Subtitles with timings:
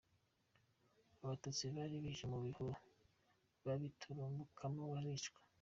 [1.23, 2.73] Abatutsi bari bihise mu bihuru
[3.65, 5.39] babiturumbukamo baricwa”.